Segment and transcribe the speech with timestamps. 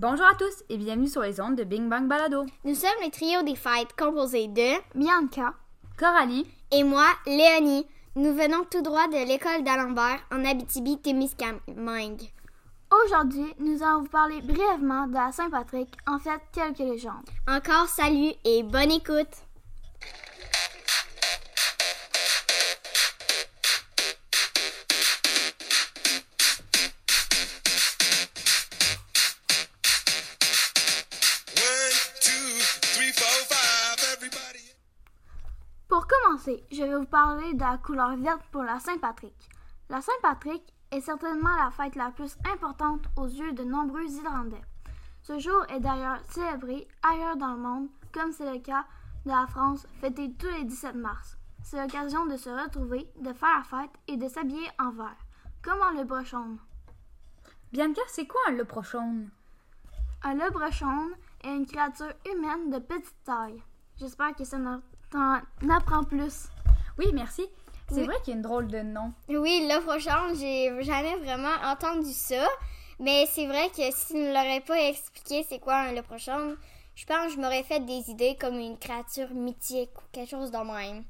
[0.00, 2.46] Bonjour à tous et bienvenue sur les ondes de Bing Bang Balado.
[2.64, 5.52] Nous sommes le trio des fêtes composé de Bianca,
[5.98, 7.86] Coralie, et moi, Léonie.
[8.16, 12.30] Nous venons tout droit de l'école d'Alembert en Abitibi-Témiscamingue.
[13.04, 17.28] aujourd'hui, nous allons vous parler brièvement de la Saint-Patrick, en fait, quelques légendes.
[17.46, 19.44] Encore salut et bonne écoute.
[36.00, 39.36] Pour commencer, je vais vous parler de la couleur verte pour la Saint-Patrick.
[39.90, 44.62] La Saint-Patrick est certainement la fête la plus importante aux yeux de nombreux Irlandais.
[45.20, 48.86] Ce jour est d'ailleurs célébré ailleurs dans le monde, comme c'est le cas
[49.26, 51.36] de la France, fêtée tous les 17 mars.
[51.62, 55.18] C'est l'occasion de se retrouver, de faire la fête et de s'habiller en vert,
[55.60, 56.56] comme en le brochon.
[57.72, 59.26] Bianca, c'est quoi un leprochaun?
[60.22, 61.12] Un lebrechaune
[61.44, 63.62] est une créature humaine de petite taille.
[63.98, 64.56] J'espère que ça
[65.10, 66.48] t'en apprend plus.
[66.98, 67.46] Oui, merci.
[67.88, 68.06] C'est Oui.
[68.06, 69.12] vrai qu'il y a une drôle de nom.
[69.28, 72.46] Oui, l'offre prochaine, j'ai jamais vraiment entendu ça.
[73.00, 76.54] Mais c'est vrai que si tu ne l'aurais pas expliqué c'est quoi un le prochain,
[76.94, 80.50] je pense que je m'aurais fait des idées comme une créature mythique ou quelque chose
[80.50, 81.04] de même.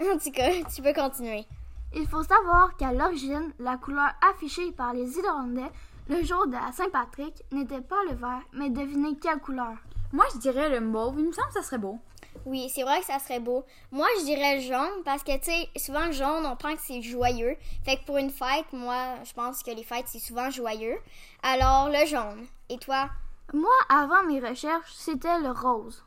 [0.00, 1.46] En tout cas, tu peux continuer.
[1.94, 5.70] Il faut savoir qu'à l'origine, la couleur affichée par les Irlandais
[6.08, 9.72] le jour de la Saint-Patrick n'était pas le vert, mais devinez quelle couleur.
[10.12, 11.16] Moi, je dirais le mauve.
[11.18, 11.98] Il me semble que ça serait beau.
[12.44, 13.64] Oui, c'est vrai que ça serait beau.
[13.90, 16.86] Moi, je dirais le jaune parce que, tu sais, souvent le jaune, on pense que
[16.86, 17.56] c'est joyeux.
[17.84, 20.98] Fait que pour une fête, moi, je pense que les fêtes, c'est souvent joyeux.
[21.42, 22.46] Alors, le jaune.
[22.68, 23.08] Et toi?
[23.52, 26.04] Moi, avant mes recherches, c'était le rose.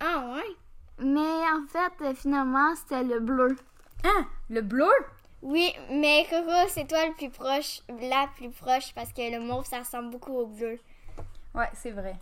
[0.00, 0.56] Ah, ouais?
[0.98, 3.56] Mais en fait, euh, finalement, c'était le bleu.
[4.04, 4.26] Hein?
[4.48, 4.90] Le bleu?
[5.42, 9.66] Oui, mais Coco, c'est toi le plus proche, la plus proche, parce que le mauve,
[9.66, 10.78] ça ressemble beaucoup au bleu.
[11.54, 12.16] Ouais, c'est vrai.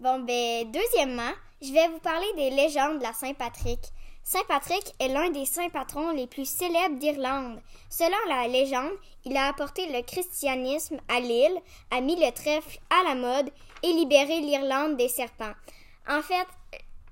[0.00, 3.80] Bon, ben, deuxièmement, je vais vous parler des légendes de la Saint-Patrick.
[4.24, 7.60] Saint-Patrick est l'un des saints patrons les plus célèbres d'Irlande.
[7.90, 8.94] Selon la légende,
[9.26, 13.50] il a apporté le christianisme à l'île, a mis le trèfle à la mode
[13.82, 15.52] et libéré l'Irlande des serpents.
[16.08, 16.46] En fait,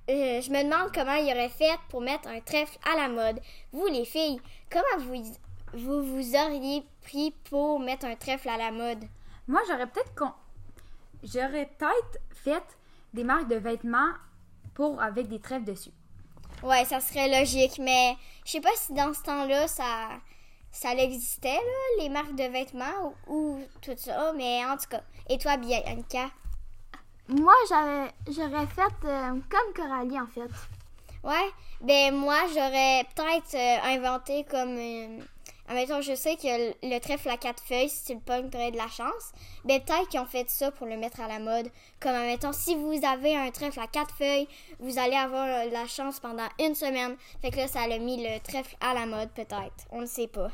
[0.08, 3.38] euh, je me demande comment il aurait fait pour mettre un trèfle à la mode.
[3.70, 5.22] Vous, les filles, comment vous
[5.74, 9.04] vous, vous auriez pris pour mettre un trèfle à la mode?
[9.46, 10.32] Moi, j'aurais peut-être con...
[11.22, 12.62] J'aurais peut-être fait
[13.12, 14.12] des marques de vêtements
[14.74, 15.90] pour avec des trèfles dessus.
[16.62, 20.08] Ouais, ça serait logique, mais je sais pas si dans ce temps-là, ça,
[20.70, 25.02] ça existait, là, les marques de vêtements ou, ou tout ça, mais en tout cas.
[25.28, 26.30] Et toi, Bianca?
[27.28, 30.50] Moi, j'avais, j'aurais fait euh, comme Coralie, en fait.
[31.22, 31.50] Ouais,
[31.80, 34.76] ben moi, j'aurais peut-être euh, inventé comme...
[34.78, 35.20] euh,
[35.68, 38.70] admettons, je sais que le, le trèfle à quatre feuilles, si tu le pognes, t'aurais
[38.70, 39.32] de la chance.
[39.64, 41.70] Ben peut-être qu'ils ont fait ça pour le mettre à la mode.
[42.00, 44.48] Comme, admettons, si vous avez un trèfle à quatre feuilles,
[44.80, 47.16] vous allez avoir euh, de la chance pendant une semaine.
[47.42, 49.86] Fait que là, ça a mis le trèfle à la mode, peut-être.
[49.90, 50.50] On ne sait pas.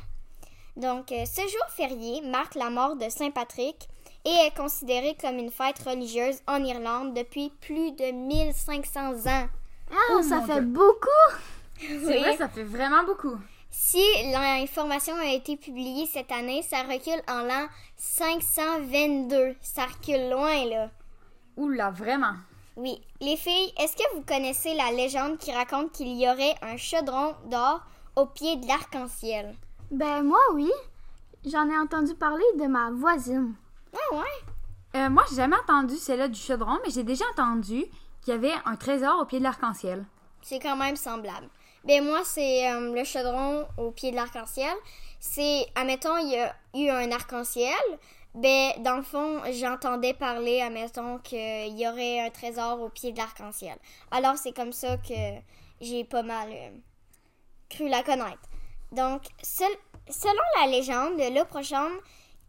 [0.76, 3.88] Donc, euh, ce jour férié marque la mort de Saint Patrick
[4.24, 9.46] et est considéré comme une fête religieuse en Irlande depuis plus de 1500 ans.
[9.92, 10.62] Ah, Oh, ça fait Dieu.
[10.62, 11.36] beaucoup!
[11.78, 12.18] C'est Oui.
[12.18, 13.36] vrai, ça fait vraiment beaucoup.
[13.76, 13.98] Si
[14.30, 19.56] l'information a été publiée cette année, ça recule en l'an 522.
[19.60, 20.90] Ça recule loin, là.
[21.56, 22.34] Oula, vraiment?
[22.76, 23.02] Oui.
[23.20, 27.34] Les filles, est-ce que vous connaissez la légende qui raconte qu'il y aurait un chaudron
[27.50, 27.80] d'or
[28.14, 29.56] au pied de l'arc-en-ciel?
[29.90, 30.70] Ben, moi, oui.
[31.44, 33.54] J'en ai entendu parler de ma voisine.
[33.92, 35.00] Ah ouais?
[35.00, 37.84] Euh, moi, j'ai jamais entendu celle-là du chaudron, mais j'ai déjà entendu
[38.22, 40.04] qu'il y avait un trésor au pied de l'arc-en-ciel.
[40.42, 41.48] C'est quand même semblable.
[41.84, 44.74] Ben moi, c'est euh, le chaudron au pied de l'arc-en-ciel.
[45.20, 47.74] C'est, admettons, il y a eu un arc-en-ciel.
[48.34, 53.18] Ben, dans le fond, j'entendais parler, admettons, qu'il y aurait un trésor au pied de
[53.18, 53.76] l'arc-en-ciel.
[54.10, 55.14] Alors, c'est comme ça que
[55.80, 56.70] j'ai pas mal euh,
[57.68, 58.48] cru la connaître.
[58.90, 59.66] Donc, sel-
[60.08, 61.88] selon la légende, le prochain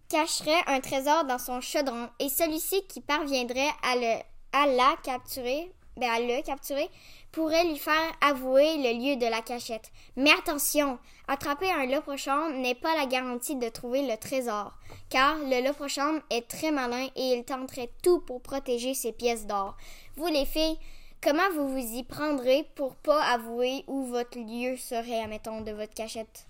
[0.09, 4.21] cacherait un trésor dans son chaudron et celui-ci qui parviendrait à, le,
[4.53, 6.89] à la capturer, ben à le capturer,
[7.35, 9.91] pourrait lui faire avouer le lieu de la cachette.
[10.15, 10.97] Mais attention,
[11.27, 14.71] attraper un leprechaun n'est pas la garantie de trouver le trésor,
[15.09, 19.75] car le leprechaun est très malin et il tenterait tout pour protéger ses pièces d'or.
[20.15, 20.79] Vous les filles,
[21.21, 25.93] comment vous vous y prendrez pour pas avouer où votre lieu serait, admettons, de votre
[25.93, 26.45] cachette?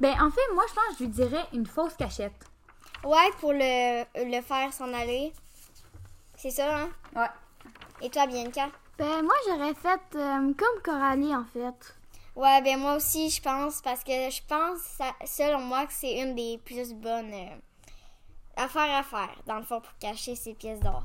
[0.00, 2.44] Ben, en fait, moi, je pense que je lui dirais une fausse cachette.
[3.04, 5.32] Ouais, pour le, le faire s'en aller.
[6.34, 6.88] C'est ça, hein?
[7.14, 7.30] Ouais.
[8.02, 8.68] Et toi, Bianca?
[8.98, 11.94] Ben, moi, j'aurais fait euh, comme Coralie, en fait.
[12.34, 16.20] Ouais, ben moi aussi, je pense, parce que je pense, ça- selon moi, que c'est
[16.20, 17.32] une des plus bonnes.
[17.32, 17.56] euh,
[18.56, 21.04] affaire à faire, dans le fond, pour cacher ses pièces d'or.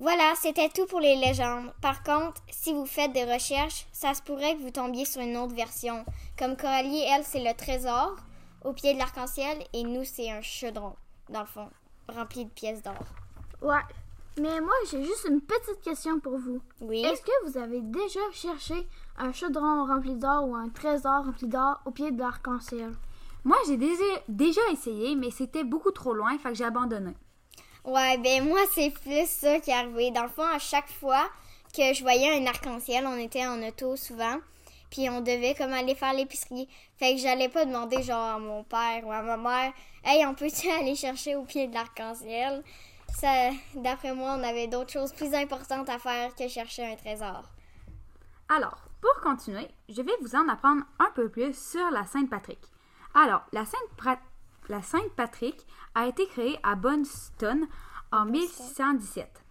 [0.00, 1.72] Voilà, c'était tout pour les légendes.
[1.80, 5.36] Par contre, si vous faites des recherches, ça se pourrait que vous tombiez sur une
[5.36, 6.04] autre version.
[6.38, 8.16] Comme Coralie, elle, c'est le trésor
[8.64, 10.96] au pied de l'arc-en-ciel et nous, c'est un chaudron,
[11.28, 11.70] dans le fond,
[12.08, 12.94] rempli de pièces d'or.
[13.62, 13.82] Ouais.
[14.38, 16.60] Mais moi, j'ai juste une petite question pour vous.
[16.80, 17.04] Oui.
[17.04, 18.74] Est-ce que vous avez déjà cherché
[19.18, 22.92] un chaudron rempli d'or ou un trésor rempli d'or au pied de l'arc-en-ciel?
[23.44, 27.12] Moi, j'ai déjà, essayé, mais c'était beaucoup trop loin, fait que j'ai abandonné.
[27.84, 30.10] Ouais, ben moi, c'est plus ça qui est arrivé.
[30.10, 31.28] Dans le fond, à chaque fois
[31.74, 34.36] que je voyais un arc-en-ciel, on était en auto souvent,
[34.90, 36.68] puis on devait comme aller faire l'épicerie.
[36.98, 39.72] Fait que j'allais pas demander genre à mon père ou à ma mère,
[40.04, 42.62] hey, on peut-tu aller chercher au pied de l'arc-en-ciel?
[43.14, 47.42] Ça, d'après moi, on avait d'autres choses plus importantes à faire que chercher un trésor.
[48.48, 52.60] Alors, pour continuer, je vais vous en apprendre un peu plus sur la Sainte-Patrick.
[53.14, 54.18] Alors, la Sainte-Pra-
[54.68, 57.66] la Sainte-Patrick a été créée à Boston
[58.12, 59.44] en 1617,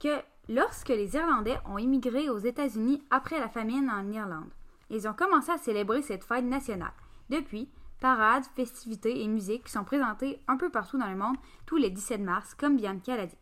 [0.00, 4.50] que lorsque les Irlandais ont immigré aux États-Unis après la famine en Irlande.
[4.90, 6.92] Ils ont commencé à célébrer cette fête nationale.
[7.30, 7.68] Depuis,
[8.00, 11.36] parades, festivités et musiques sont présentées un peu partout dans le monde
[11.66, 13.38] tous les 17 mars, comme Bianca l'a dit.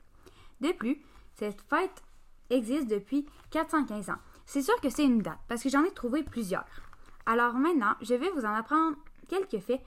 [0.61, 1.03] De plus,
[1.35, 2.03] cette fête
[2.51, 4.19] existe depuis 415 ans.
[4.47, 6.67] C'est sûr que c'est une date, parce que j'en ai trouvé plusieurs.
[7.27, 8.97] Alors maintenant, je vais vous en apprendre
[9.29, 9.83] quelques faits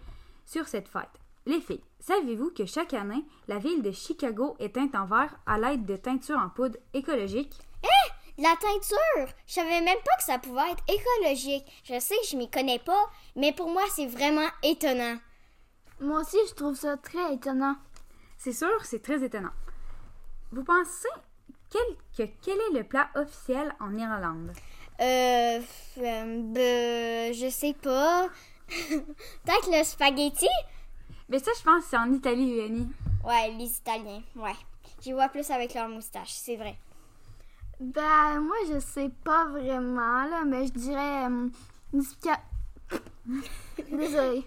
[0.45, 1.19] sur cette fête.
[1.45, 5.59] Les filles, savez-vous que chaque année, la ville de Chicago est teinte en vert à
[5.59, 7.64] l'aide de teinture en poudre écologique?
[8.37, 9.33] La teinture!
[9.47, 11.65] Je savais même pas que ça pouvait être écologique.
[11.85, 15.17] Je sais que je m'y connais pas, mais pour moi, c'est vraiment étonnant.
[16.01, 17.77] Moi aussi, je trouve ça très étonnant.
[18.37, 19.53] C'est sûr, c'est très étonnant.
[20.51, 21.07] Vous pensez
[21.69, 24.51] quel, que quel est le plat officiel en Irlande?
[24.99, 25.61] Euh,
[25.97, 28.27] euh, ben, je sais pas.
[28.67, 30.49] Peut-être le spaghetti?
[31.29, 32.89] Mais ça, je pense que c'est en Italie, Léonie.
[33.23, 34.55] Ouais, les Italiens, ouais.
[35.01, 36.75] J'y vois plus avec leur moustache, c'est vrai.
[37.79, 41.49] Ben, moi, je sais pas vraiment, là, mais je dirais euh,
[41.93, 42.41] du spa-
[43.91, 44.45] Désolée.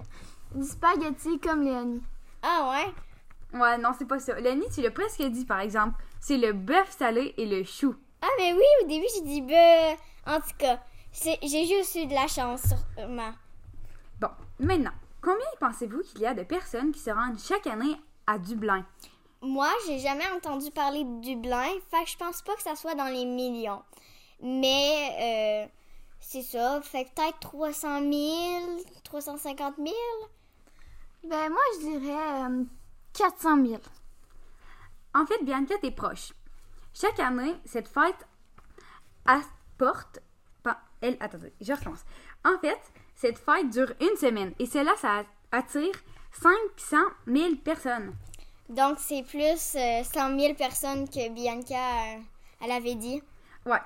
[0.54, 2.02] Du spaghetti comme Léonie.
[2.42, 3.58] Ah ouais?
[3.60, 4.38] Ouais, non, c'est pas ça.
[4.40, 6.02] Léonie, tu l'as presque dit, par exemple.
[6.20, 7.94] C'est le bœuf salé et le chou.
[8.22, 9.96] Ah, mais oui, au début, j'ai dit ben.
[10.26, 10.80] En tout cas,
[11.12, 12.62] j'ai juste eu de la chance,
[12.96, 13.32] sûrement.
[14.20, 14.28] Bon,
[14.58, 14.92] maintenant,
[15.22, 17.96] combien pensez-vous qu'il y a de personnes qui se rendent chaque année
[18.26, 18.84] à Dublin?
[19.40, 22.94] Moi, j'ai jamais entendu parler de Dublin, fait que je pense pas que ça soit
[22.94, 23.82] dans les millions.
[24.40, 25.73] Mais, euh,
[26.20, 28.12] c'est ça, fait que peut-être 300 000,
[29.05, 29.88] 350 000.
[31.25, 32.64] Ben, moi, je dirais euh,
[33.12, 33.81] 400 000.
[35.14, 36.32] En fait, Bianca, t'es proche.
[36.93, 38.26] Chaque année, cette fête
[39.25, 40.20] apporte.
[41.00, 42.05] Elle, attendez, je recommence.
[42.44, 42.81] En fait,
[43.14, 45.94] cette fête dure une semaine et cela, ça attire
[46.32, 46.96] 500
[47.29, 48.14] 000 personnes.
[48.68, 52.18] Donc, c'est plus euh, 100 000 personnes que Bianca, euh,
[52.60, 53.22] elle avait dit.
[53.64, 53.80] Ouais.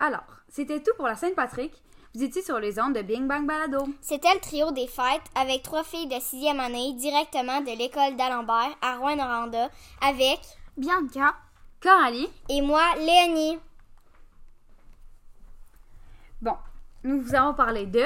[0.00, 1.72] Alors, c'était tout pour la Sainte-Patrick.
[2.14, 3.86] Vous étiez sur les ondes de Bing Bang Balado.
[4.00, 8.74] C'était le trio des fêtes avec trois filles de sixième année directement de l'école d'Alembert
[8.80, 9.68] à Rouen-Noranda
[10.00, 10.40] avec
[10.78, 11.34] Bianca,
[11.82, 12.30] Coralie.
[12.48, 13.58] et moi, Léonie.
[16.40, 16.56] Bon,
[17.04, 18.04] nous vous avons parlé de.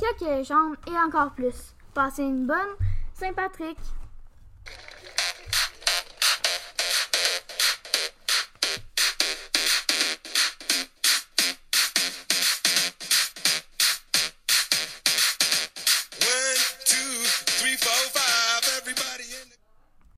[0.00, 1.74] quelques légendes et encore plus.
[1.94, 2.74] Passez une bonne
[3.14, 3.78] Saint-Patrick.